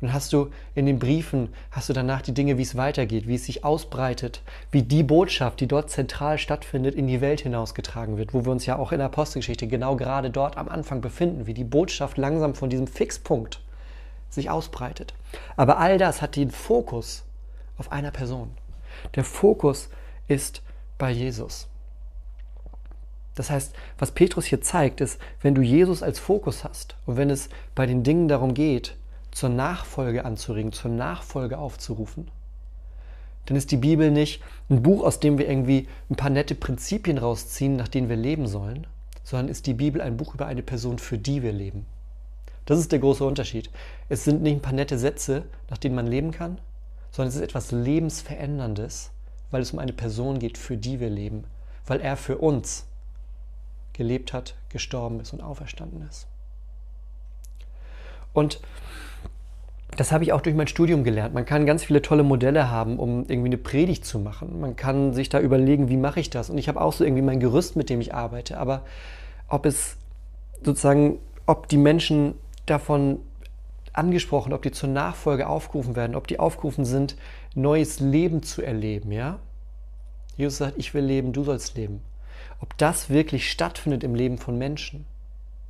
[0.00, 3.34] Und hast du in den Briefen, hast du danach die Dinge, wie es weitergeht, wie
[3.34, 8.32] es sich ausbreitet, wie die Botschaft, die dort zentral stattfindet, in die Welt hinausgetragen wird,
[8.32, 11.54] wo wir uns ja auch in der Apostelgeschichte genau gerade dort am Anfang befinden, wie
[11.54, 13.60] die Botschaft langsam von diesem Fixpunkt
[14.30, 15.12] sich ausbreitet.
[15.56, 17.24] Aber all das hat den Fokus
[17.76, 18.50] auf einer Person.
[19.14, 19.88] Der Fokus
[20.28, 20.62] ist
[20.98, 21.68] bei Jesus.
[23.34, 27.30] Das heißt, was Petrus hier zeigt, ist, wenn du Jesus als Fokus hast und wenn
[27.30, 28.96] es bei den Dingen darum geht,
[29.30, 32.30] zur Nachfolge anzuregen, zur Nachfolge aufzurufen,
[33.46, 37.18] dann ist die Bibel nicht ein Buch, aus dem wir irgendwie ein paar nette Prinzipien
[37.18, 38.86] rausziehen, nach denen wir leben sollen,
[39.24, 41.86] sondern ist die Bibel ein Buch über eine Person, für die wir leben.
[42.66, 43.70] Das ist der große Unterschied.
[44.08, 46.58] Es sind nicht ein paar nette Sätze, nach denen man leben kann,
[47.10, 49.10] sondern es ist etwas Lebensveränderndes,
[49.50, 51.44] weil es um eine Person geht, für die wir leben,
[51.86, 52.86] weil er für uns
[53.92, 56.26] gelebt hat, gestorben ist und auferstanden ist.
[58.32, 58.60] Und
[59.96, 61.34] das habe ich auch durch mein Studium gelernt.
[61.34, 64.60] Man kann ganz viele tolle Modelle haben, um irgendwie eine Predigt zu machen.
[64.60, 66.48] Man kann sich da überlegen, wie mache ich das?
[66.48, 68.58] Und ich habe auch so irgendwie mein Gerüst, mit dem ich arbeite.
[68.58, 68.82] Aber
[69.48, 69.96] ob es
[70.64, 72.34] sozusagen, ob die Menschen
[72.66, 73.18] davon
[73.92, 77.16] angesprochen, ob die zur Nachfolge aufgerufen werden, ob die aufgerufen sind,
[77.54, 79.38] neues Leben zu erleben, ja?
[80.36, 82.00] Jesus sagt, ich will leben, du sollst leben.
[82.60, 85.06] Ob das wirklich stattfindet im Leben von Menschen,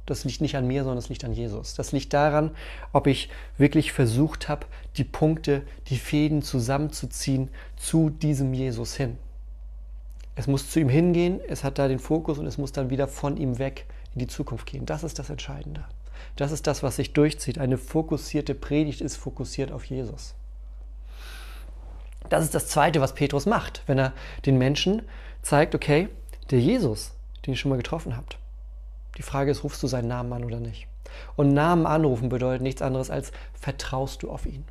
[0.06, 1.74] das liegt nicht an mir, sondern es liegt an Jesus.
[1.74, 2.50] Das liegt daran,
[2.92, 9.18] ob ich wirklich versucht habe, die Punkte, die Fäden zusammenzuziehen zu diesem Jesus hin.
[10.34, 13.08] Es muss zu ihm hingehen, es hat da den Fokus und es muss dann wieder
[13.08, 14.86] von ihm weg in die Zukunft gehen.
[14.86, 15.84] Das ist das Entscheidende.
[16.40, 17.58] Das ist das, was sich durchzieht.
[17.58, 20.34] Eine fokussierte Predigt ist fokussiert auf Jesus.
[22.30, 24.14] Das ist das Zweite, was Petrus macht, wenn er
[24.46, 25.02] den Menschen
[25.42, 26.08] zeigt, okay,
[26.50, 27.12] der Jesus,
[27.44, 28.38] den ihr schon mal getroffen habt.
[29.18, 30.86] Die Frage ist, rufst du seinen Namen an oder nicht?
[31.36, 34.64] Und Namen anrufen bedeutet nichts anderes als, vertraust du auf ihn?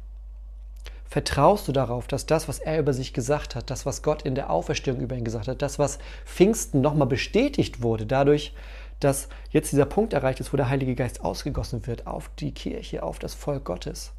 [1.08, 4.34] Vertraust du darauf, dass das, was er über sich gesagt hat, das, was Gott in
[4.34, 8.56] der Auferstehung über ihn gesagt hat, das, was Pfingsten nochmal bestätigt wurde, dadurch,
[9.00, 13.04] dass jetzt dieser Punkt erreicht ist, wo der Heilige Geist ausgegossen wird auf die Kirche,
[13.04, 14.12] auf das Volk Gottes.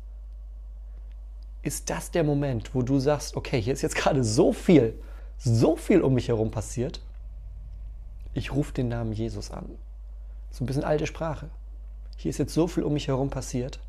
[1.62, 4.98] Ist das der Moment, wo du sagst, okay, hier ist jetzt gerade so viel,
[5.36, 7.02] so viel um mich herum passiert,
[8.32, 9.66] ich rufe den Namen Jesus an.
[10.50, 11.50] So ein bisschen alte Sprache.
[12.16, 13.80] Hier ist jetzt so viel um mich herum passiert.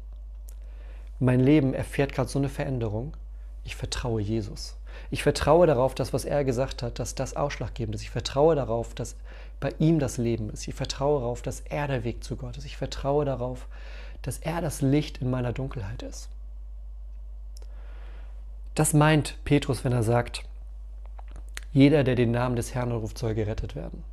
[1.20, 3.16] Mein Leben erfährt gerade so eine Veränderung.
[3.64, 4.76] Ich vertraue Jesus.
[5.12, 8.02] Ich vertraue darauf, dass was er gesagt hat, dass das ausschlaggebend ist.
[8.02, 9.16] Ich vertraue darauf, dass
[9.62, 10.68] bei ihm das Leben ist.
[10.68, 12.66] Ich vertraue darauf, dass er der Weg zu Gott ist.
[12.66, 13.68] Ich vertraue darauf,
[14.24, 16.28] dass er das Licht in meiner Dunkelheit ist.
[18.76, 20.44] Das meint Petrus, wenn er sagt,
[21.72, 24.04] jeder, der den Namen des Herrn ruft, soll gerettet werden.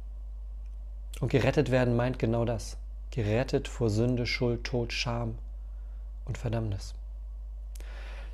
[1.20, 2.76] Und gerettet werden meint genau das.
[3.10, 5.38] Gerettet vor Sünde, Schuld, Tod, Scham
[6.26, 6.94] und Verdammnis.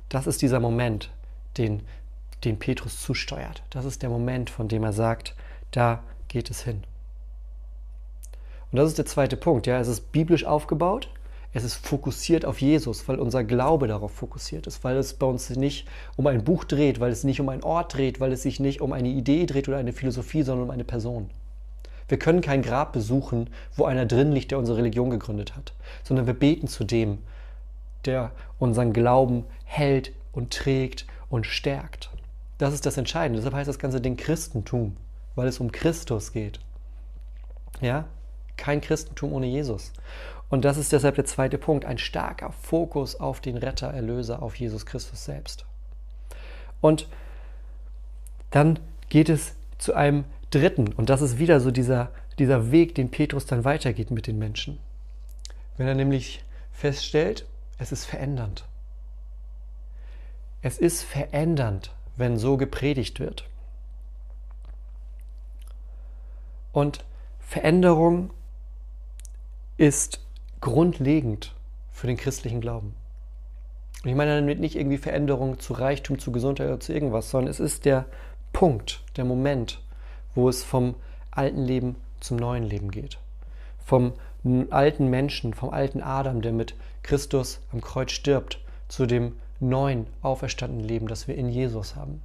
[0.09, 1.11] Das ist dieser Moment,
[1.57, 1.81] den,
[2.43, 3.63] den Petrus zusteuert.
[3.69, 5.33] Das ist der Moment, von dem er sagt,
[5.71, 6.83] da geht es hin.
[8.71, 9.67] Und das ist der zweite Punkt.
[9.67, 11.09] Ja, es ist biblisch aufgebaut.
[11.53, 15.49] Es ist fokussiert auf Jesus, weil unser Glaube darauf fokussiert ist, weil es bei uns
[15.51, 18.59] nicht um ein Buch dreht, weil es nicht um einen Ort dreht, weil es sich
[18.59, 21.29] nicht um eine Idee dreht oder eine Philosophie, sondern um eine Person.
[22.09, 25.73] Wir können kein Grab besuchen, wo einer drin liegt, der unsere Religion gegründet hat,
[26.03, 27.19] sondern wir beten zu dem,
[28.03, 32.09] der unseren Glauben hält und trägt und stärkt.
[32.57, 33.39] Das ist das Entscheidende.
[33.39, 34.97] Deshalb heißt das ganze Ding Christentum,
[35.35, 36.59] weil es um Christus geht.
[37.81, 38.05] Ja?
[38.57, 39.91] Kein Christentum ohne Jesus.
[40.49, 44.55] Und das ist deshalb der zweite Punkt, ein starker Fokus auf den Retter, Erlöser, auf
[44.55, 45.65] Jesus Christus selbst.
[46.81, 47.07] Und
[48.51, 53.09] dann geht es zu einem dritten, und das ist wieder so dieser, dieser Weg, den
[53.09, 54.79] Petrus dann weitergeht mit den Menschen.
[55.77, 57.45] Wenn er nämlich feststellt,
[57.77, 58.65] es ist verändernd.
[60.61, 63.49] Es ist verändernd, wenn so gepredigt wird.
[66.71, 67.03] Und
[67.39, 68.31] Veränderung
[69.77, 70.21] ist
[70.61, 71.53] grundlegend
[71.91, 72.95] für den christlichen Glauben.
[74.03, 77.49] Und ich meine damit nicht irgendwie Veränderung zu Reichtum, zu Gesundheit oder zu irgendwas, sondern
[77.49, 78.05] es ist der
[78.53, 79.81] Punkt, der Moment,
[80.33, 80.95] wo es vom
[81.31, 83.17] alten Leben zum neuen Leben geht.
[83.83, 84.13] Vom
[84.69, 90.87] alten Menschen, vom alten Adam, der mit Christus am Kreuz stirbt, zu dem neuen, auferstandenen
[90.87, 92.21] Leben, das wir in Jesus haben.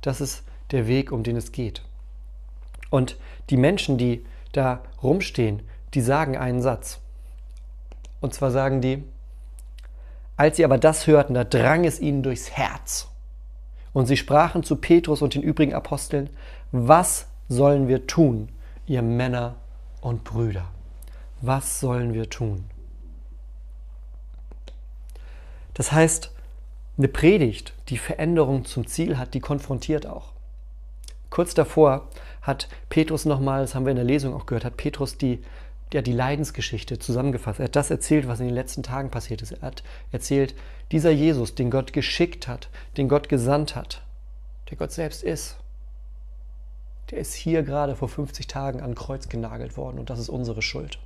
[0.00, 1.82] Das ist der Weg, um den es geht.
[2.90, 3.16] Und
[3.50, 5.62] die Menschen, die da rumstehen,
[5.94, 7.00] die sagen einen Satz.
[8.20, 9.04] Und zwar sagen die,
[10.36, 13.08] als sie aber das hörten, da drang es ihnen durchs Herz.
[13.92, 16.30] Und sie sprachen zu Petrus und den übrigen Aposteln,
[16.72, 18.48] was sollen wir tun,
[18.86, 19.54] ihr Männer
[20.00, 20.66] und Brüder?
[21.40, 22.64] Was sollen wir tun?
[25.74, 26.32] Das heißt,
[26.96, 30.32] eine Predigt, die Veränderung zum Ziel hat, die konfrontiert auch.
[31.30, 32.08] Kurz davor
[32.42, 35.42] hat Petrus nochmal, das haben wir in der Lesung auch gehört, hat Petrus die
[35.94, 37.60] ja, die Leidensgeschichte zusammengefasst.
[37.60, 39.52] Er hat das erzählt, was in den letzten Tagen passiert ist.
[39.52, 40.56] Er hat erzählt,
[40.90, 44.02] dieser Jesus, den Gott geschickt hat, den Gott gesandt hat,
[44.68, 45.56] der Gott selbst ist,
[47.12, 50.62] der ist hier gerade vor 50 Tagen an Kreuz genagelt worden und das ist unsere
[50.62, 50.98] Schuld.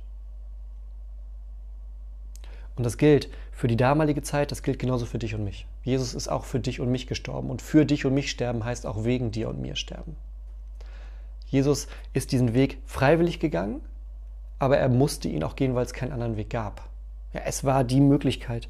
[2.75, 5.67] Und das gilt für die damalige Zeit, das gilt genauso für dich und mich.
[5.83, 8.87] Jesus ist auch für dich und mich gestorben und für dich und mich sterben heißt
[8.87, 10.15] auch wegen dir und mir sterben.
[11.45, 13.81] Jesus ist diesen Weg freiwillig gegangen,
[14.59, 16.87] aber er musste ihn auch gehen, weil es keinen anderen Weg gab.
[17.33, 18.67] Ja, es war die Möglichkeit,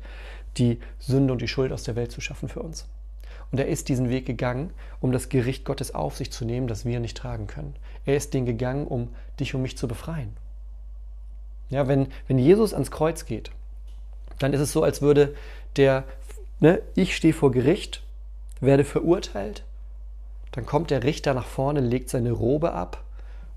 [0.58, 2.88] die Sünde und die Schuld aus der Welt zu schaffen für uns.
[3.52, 6.86] Und er ist diesen Weg gegangen, um das Gericht Gottes auf sich zu nehmen, das
[6.86, 7.76] wir nicht tragen können.
[8.06, 10.38] Er ist den gegangen, um dich und mich zu befreien.
[11.70, 13.52] Ja, wenn, wenn Jesus ans Kreuz geht,
[14.38, 15.36] dann ist es so, als würde
[15.76, 16.04] der,
[16.60, 18.04] ne, ich stehe vor Gericht,
[18.60, 19.64] werde verurteilt,
[20.52, 23.04] dann kommt der Richter nach vorne, legt seine Robe ab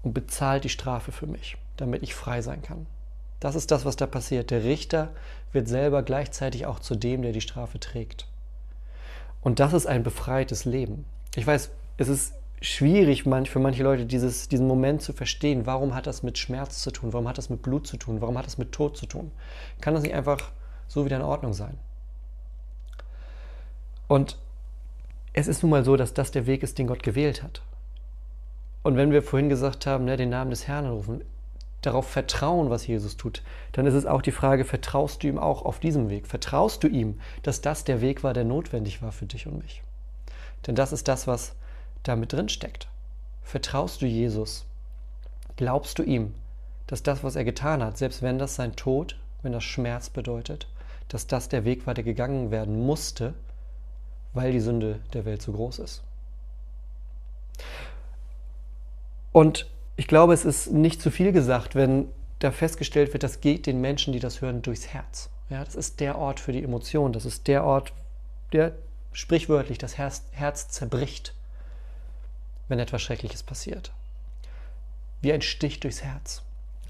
[0.03, 2.87] und bezahlt die Strafe für mich damit ich frei sein kann.
[3.41, 4.51] Das ist das, was da passiert.
[4.51, 5.11] Der Richter
[5.53, 8.27] wird selber gleichzeitig auch zu dem, der die Strafe trägt.
[9.41, 11.05] Und das ist ein befreites Leben.
[11.35, 15.67] Ich weiß, es ist schwierig für manche Leute, dieses, diesen Moment zu verstehen.
[15.67, 17.13] Warum hat das mit Schmerz zu tun?
[17.13, 18.21] Warum hat das mit Blut zu tun?
[18.21, 19.33] Warum hat das mit Tod zu tun?
[19.81, 20.53] Kann das nicht einfach
[20.87, 21.79] so wieder in Ordnung sein?
[24.07, 24.39] Und
[25.33, 27.63] es ist nun mal so, dass das der Weg ist, den Gott gewählt hat.
[28.83, 31.25] Und wenn wir vorhin gesagt haben, ne, den Namen des Herrn rufen,
[31.83, 33.43] darauf vertrauen, was Jesus tut,
[33.73, 36.27] dann ist es auch die Frage, vertraust du ihm auch auf diesem Weg?
[36.27, 39.83] Vertraust du ihm, dass das der Weg war, der notwendig war für dich und mich?
[40.67, 41.55] Denn das ist das, was
[42.05, 42.89] da mit drin steckt.
[43.43, 44.65] Vertraust du Jesus?
[45.57, 46.35] Glaubst du ihm,
[46.87, 50.69] dass das, was er getan hat, selbst wenn das sein Tod, wenn das Schmerz bedeutet,
[51.09, 53.35] dass das der Weg war, der gegangen werden musste,
[54.35, 56.03] weil die Sünde der Welt so groß ist?
[59.33, 63.67] Und ich glaube, es ist nicht zu viel gesagt, wenn da festgestellt wird, das geht
[63.67, 65.31] den Menschen, die das hören, durchs Herz.
[65.51, 67.13] Ja, das ist der Ort für die Emotion.
[67.13, 67.93] Das ist der Ort,
[68.53, 68.73] der
[69.13, 71.35] sprichwörtlich das Herz, Herz zerbricht,
[72.69, 73.93] wenn etwas Schreckliches passiert.
[75.21, 76.43] Wie ein Stich durchs Herz.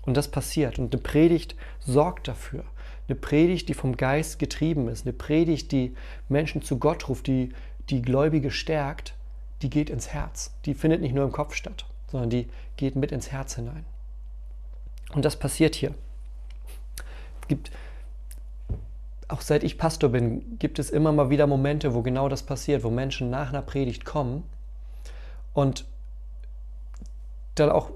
[0.03, 0.79] Und das passiert.
[0.79, 2.65] Und eine Predigt sorgt dafür.
[3.09, 5.05] Eine Predigt, die vom Geist getrieben ist.
[5.05, 5.95] Eine Predigt, die
[6.29, 7.53] Menschen zu Gott ruft, die
[7.91, 9.15] die Gläubige stärkt,
[9.61, 10.55] die geht ins Herz.
[10.65, 12.46] Die findet nicht nur im Kopf statt sondern die
[12.77, 13.85] geht mit ins Herz hinein.
[15.12, 15.94] Und das passiert hier.
[17.40, 17.72] Es gibt,
[19.29, 22.85] auch seit ich Pastor bin, gibt es immer mal wieder Momente, wo genau das passiert,
[22.85, 24.44] wo Menschen nach einer Predigt kommen
[25.55, 25.87] und
[27.57, 27.90] dann auch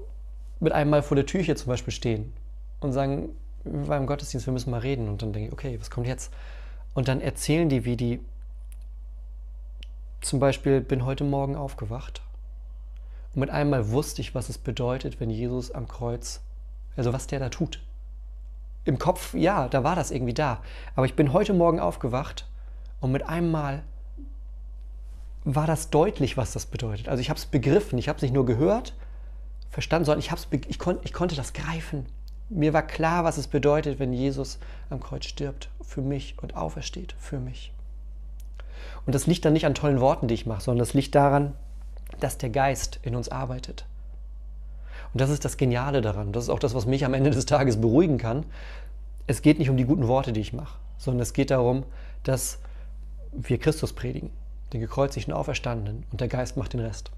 [0.59, 2.33] mit einem Mal vor der Tür hier zum Beispiel stehen
[2.81, 3.29] und sagen,
[3.63, 5.07] wir waren im Gottesdienst, wir müssen mal reden.
[5.09, 6.33] Und dann denke ich, okay, was kommt jetzt?
[6.93, 8.19] Und dann erzählen die, wie die
[10.21, 12.21] zum Beispiel bin heute Morgen aufgewacht
[13.33, 16.41] und mit einmal wusste ich, was es bedeutet, wenn Jesus am Kreuz,
[16.95, 17.81] also was der da tut.
[18.85, 20.61] Im Kopf, ja, da war das irgendwie da.
[20.95, 22.47] Aber ich bin heute Morgen aufgewacht
[23.01, 23.83] und mit einmal
[25.43, 27.09] war das deutlich, was das bedeutet.
[27.09, 28.93] Also ich habe es begriffen, ich habe es nicht nur gehört,
[29.69, 30.31] verstanden, sondern ich,
[30.67, 32.05] ich, kon, ich konnte das greifen.
[32.49, 34.59] Mir war klar, was es bedeutet, wenn Jesus
[34.89, 37.73] am Kreuz stirbt für mich und aufersteht für mich.
[39.05, 41.53] Und das liegt dann nicht an tollen Worten, die ich mache, sondern das liegt daran,
[42.19, 43.85] dass der Geist in uns arbeitet.
[45.13, 46.31] Und das ist das Geniale daran.
[46.31, 48.45] Das ist auch das, was mich am Ende des Tages beruhigen kann.
[49.25, 51.83] Es geht nicht um die guten Worte, die ich mache, sondern es geht darum,
[52.23, 52.59] dass
[53.31, 54.31] wir Christus predigen,
[54.73, 57.11] den gekreuzigten Auferstandenen, und der Geist macht den Rest.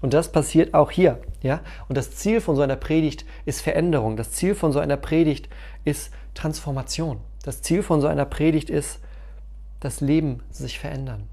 [0.00, 1.20] Und das passiert auch hier.
[1.42, 1.60] Ja?
[1.88, 4.16] Und das Ziel von so einer Predigt ist Veränderung.
[4.16, 5.48] Das Ziel von so einer Predigt
[5.84, 7.20] ist Transformation.
[7.42, 9.00] Das Ziel von so einer Predigt ist,
[9.80, 11.28] das Leben sich verändern.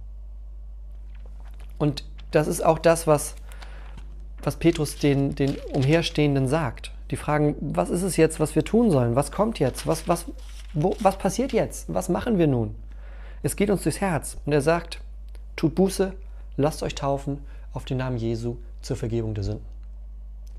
[1.78, 3.36] Und das ist auch das, was,
[4.44, 6.92] was Petrus den, den Umherstehenden sagt.
[7.12, 9.16] Die fragen, was ist es jetzt, was wir tun sollen?
[9.16, 9.88] Was kommt jetzt?
[9.88, 10.26] Was, was,
[10.74, 11.94] wo, was passiert jetzt?
[11.94, 12.76] Was machen wir nun?
[13.42, 14.38] Es geht uns durchs Herz.
[14.46, 15.00] Und er sagt,
[15.56, 16.14] tut Buße,
[16.58, 17.40] lasst euch taufen
[17.74, 19.66] auf den Namen Jesu zur Vergebung der Sünden.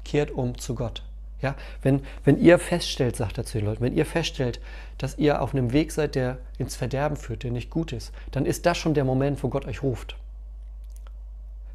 [0.04, 1.02] Kehrt um zu Gott.
[1.42, 4.60] Ja, wenn, wenn ihr feststellt, sagt er zu den Leuten, wenn ihr feststellt,
[4.96, 8.46] dass ihr auf einem Weg seid, der ins Verderben führt, der nicht gut ist, dann
[8.46, 10.16] ist das schon der Moment, wo Gott euch ruft.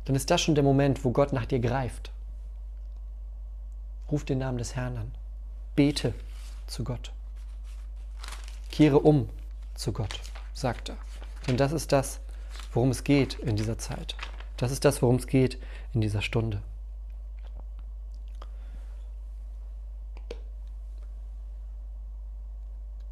[0.06, 2.12] Dann ist das schon der Moment, wo Gott nach dir greift.
[4.12, 5.12] Ruf den Namen des Herrn an.
[5.76, 6.14] Bete
[6.68, 7.14] zu Gott.
[8.72, 9.30] Kehre um
[9.76, 10.20] zu Gott,
[10.54, 10.98] sagt er.
[11.48, 12.20] Denn das ist das,
[12.74, 14.16] worum es geht in dieser Zeit.
[14.58, 15.58] Das ist das, worum es geht
[15.94, 16.62] in dieser Stunde.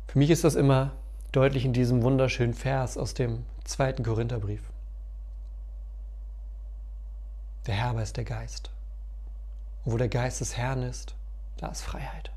[0.07, 0.93] Für mich ist das immer
[1.31, 4.61] deutlich in diesem wunderschönen Vers aus dem zweiten Korintherbrief.
[7.69, 8.71] Der Herr aber ist der Geist.
[9.85, 11.13] Und wo der Geist des Herrn ist,
[11.57, 12.31] da ist Freiheit.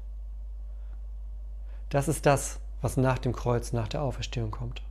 [1.88, 4.82] Das ist das, was nach dem Kreuz, nach der Auferstehung kommt.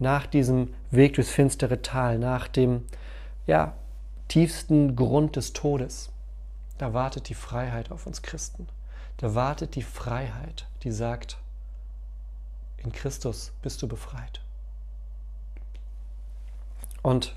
[0.00, 2.84] Nach diesem Weg durchs finstere Tal, nach dem
[3.46, 3.74] ja,
[4.26, 6.10] tiefsten Grund des Todes,
[6.78, 8.66] da wartet die Freiheit auf uns Christen.
[9.18, 11.38] Da wartet die Freiheit, die sagt,
[12.78, 14.40] in Christus bist du befreit.
[17.02, 17.36] Und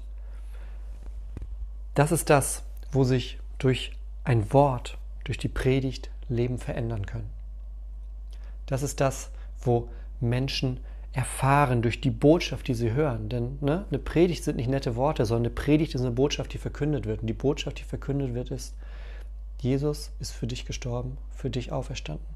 [1.98, 3.92] das ist das, wo sich durch
[4.24, 7.30] ein Wort, durch die Predigt Leben verändern können.
[8.68, 10.80] Das ist das, wo Menschen
[11.14, 13.30] erfahren durch die Botschaft, die sie hören.
[13.30, 16.60] Denn ne, eine Predigt sind nicht nette Worte, sondern eine Predigt ist eine Botschaft, die
[16.60, 17.22] verkündet wird.
[17.22, 18.76] Und die Botschaft, die verkündet wird, ist,
[19.60, 22.28] Jesus ist für dich gestorben, für dich auferstanden.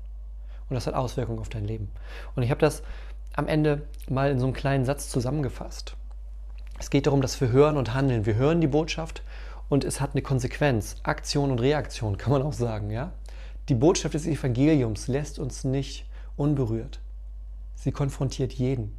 [0.70, 1.92] Und das hat Auswirkungen auf dein Leben.
[2.36, 2.82] Und ich habe das
[3.36, 5.96] am Ende mal in so einem kleinen Satz zusammengefasst.
[6.80, 8.26] Es geht darum, dass wir hören und handeln.
[8.26, 9.22] Wir hören die Botschaft
[9.72, 10.98] und es hat eine Konsequenz.
[11.04, 12.92] Aktion und Reaktion kann man auch sagen.
[12.92, 13.14] Ja?
[13.70, 16.06] Die Botschaft des Evangeliums lässt uns nicht
[16.36, 17.00] unberührt.
[17.76, 18.94] Sie konfrontiert jeden.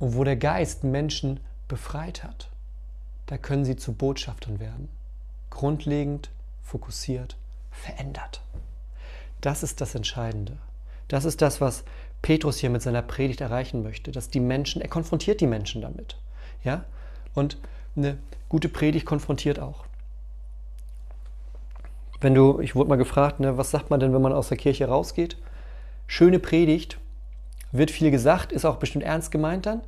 [0.00, 1.38] Und wo der Geist Menschen
[1.68, 2.50] befreit hat,
[3.26, 4.88] da können sie zu Botschaftern werden.
[5.50, 6.30] Grundlegend,
[6.64, 7.36] fokussiert,
[7.70, 8.42] verändert.
[9.40, 10.58] Das ist das Entscheidende.
[11.06, 11.84] Das ist das, was
[12.22, 16.16] Petrus hier mit seiner Predigt erreichen möchte, dass die Menschen, er konfrontiert die Menschen damit.
[16.64, 16.84] Ja?
[17.34, 17.56] Und
[17.96, 19.84] eine gute Predigt konfrontiert auch.
[22.20, 24.56] Wenn du, ich wurde mal gefragt, ne, was sagt man denn, wenn man aus der
[24.56, 25.36] Kirche rausgeht?
[26.06, 26.98] Schöne Predigt,
[27.72, 29.82] wird viel gesagt, ist auch bestimmt ernst gemeint dann.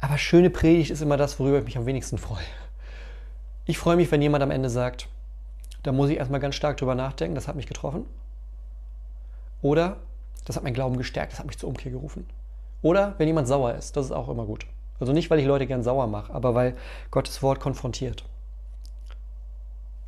[0.00, 2.44] Aber schöne Predigt ist immer das, worüber ich mich am wenigsten freue.
[3.64, 5.08] Ich freue mich, wenn jemand am Ende sagt,
[5.82, 8.04] da muss ich erstmal ganz stark drüber nachdenken, das hat mich getroffen.
[9.62, 9.96] Oder
[10.44, 12.26] das hat mein Glauben gestärkt, das hat mich zur Umkehr gerufen.
[12.82, 14.66] Oder wenn jemand sauer ist, das ist auch immer gut.
[15.00, 16.76] Also nicht, weil ich Leute gern sauer mache, aber weil
[17.10, 18.24] Gottes Wort konfrontiert.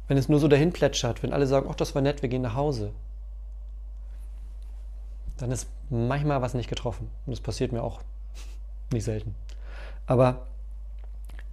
[0.08, 2.42] Wenn es nur so dahin plätschert, wenn alle sagen, ach, das war nett, wir gehen
[2.42, 2.92] nach Hause,
[5.38, 7.10] dann ist manchmal was nicht getroffen.
[7.26, 8.00] Und das passiert mir auch
[8.92, 9.34] nicht selten.
[10.06, 10.46] Aber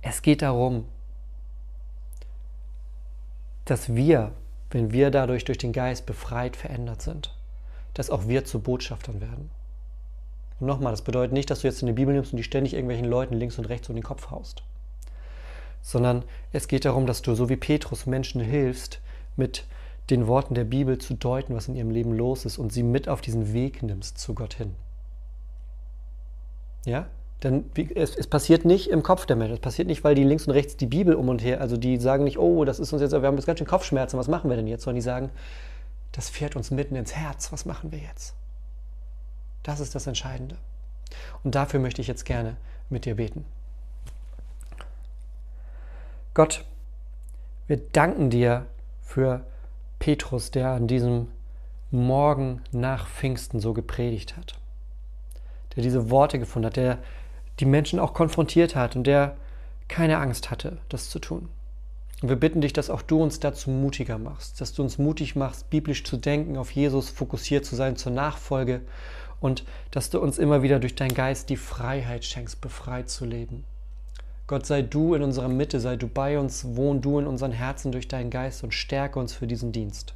[0.02, 0.86] es geht darum,
[3.66, 4.32] dass wir,
[4.72, 7.36] wenn wir dadurch durch den Geist befreit, verändert sind,
[7.94, 9.52] dass auch wir zu Botschaftern werden.
[10.60, 12.74] Und nochmal, das bedeutet nicht, dass du jetzt in die Bibel nimmst und die ständig
[12.74, 14.64] irgendwelchen Leuten links und rechts um den Kopf haust.
[15.82, 18.99] Sondern es geht darum, dass du, so wie Petrus, Menschen hilfst,
[19.36, 19.66] mit
[20.10, 23.10] den Worten der Bibel zu deuten, was in ihrem Leben los ist und sie mit
[23.10, 24.74] auf diesen Weg nimmst zu Gott hin.
[26.86, 27.08] Ja?
[27.43, 29.53] Denn es, es, passiert nicht im Kopf der Menschen.
[29.53, 31.97] Es passiert nicht, weil die links und rechts die Bibel um und her, also die
[31.97, 34.49] sagen nicht, oh, das ist uns jetzt, wir haben jetzt ganz schön Kopfschmerzen, was machen
[34.49, 34.84] wir denn jetzt?
[34.84, 35.30] Sondern die sagen,
[36.14, 38.34] das fährt uns mitten ins Herz, was machen wir jetzt?
[39.68, 40.55] Das ist das Entscheidende.
[41.43, 42.55] Und dafür möchte ich jetzt gerne
[42.89, 43.43] mit dir beten.
[46.34, 46.63] Gott,
[47.68, 48.65] wir danken dir
[49.01, 49.45] für
[49.99, 51.28] Petrus, der an diesem
[51.91, 54.57] Morgen nach Pfingsten so gepredigt hat,
[55.76, 56.99] der diese Worte gefunden hat, der
[57.59, 59.36] die Menschen auch konfrontiert hat und der
[59.89, 61.49] keine Angst hatte, das zu tun.
[62.22, 65.36] Und wir bitten dich, dass auch du uns dazu mutiger machst, dass du uns mutig
[65.36, 68.82] machst, biblisch zu denken, auf Jesus fokussiert zu sein zur Nachfolge
[69.40, 73.64] und dass du uns immer wieder durch deinen Geist die Freiheit schenkst, befreit zu leben.
[74.48, 77.92] Gott sei du in unserer Mitte, sei du bei uns, wohn du in unseren Herzen
[77.92, 80.14] durch deinen Geist und stärke uns für diesen Dienst.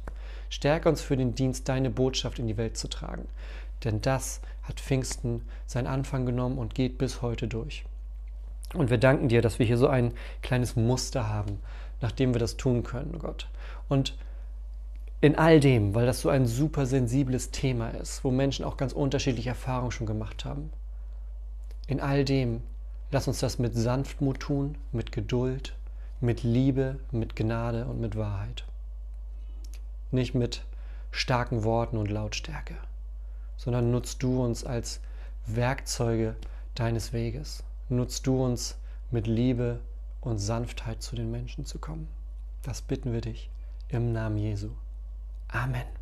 [0.48, 3.26] Stärke uns für den Dienst, deine Botschaft in die Welt zu tragen.
[3.84, 7.84] Denn das hat Pfingsten seinen Anfang genommen und geht bis heute durch.
[8.74, 11.58] Und wir danken dir, dass wir hier so ein kleines Muster haben,
[12.00, 13.48] nach dem wir das tun können, Gott.
[13.88, 14.16] Und
[15.22, 18.92] in all dem, weil das so ein super sensibles Thema ist, wo Menschen auch ganz
[18.92, 20.70] unterschiedliche Erfahrungen schon gemacht haben,
[21.86, 22.62] in all dem,
[23.12, 25.74] lass uns das mit Sanftmut tun, mit Geduld,
[26.20, 28.64] mit Liebe, mit Gnade und mit Wahrheit.
[30.10, 30.64] Nicht mit
[31.12, 32.74] starken Worten und Lautstärke,
[33.56, 35.00] sondern nutzt du uns als
[35.46, 36.36] Werkzeuge
[36.74, 38.76] deines Weges nutzt du uns
[39.10, 39.80] mit Liebe
[40.20, 42.08] und Sanftheit zu den Menschen zu kommen.
[42.62, 43.50] Das bitten wir dich
[43.88, 44.70] im Namen Jesu.
[45.54, 46.01] Amen.